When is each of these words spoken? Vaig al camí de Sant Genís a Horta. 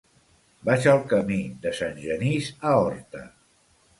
Vaig 0.69 0.85
al 0.93 1.01
camí 1.11 1.37
de 1.67 1.75
Sant 1.81 2.01
Genís 2.05 2.49
a 2.69 2.71
Horta. 2.87 3.21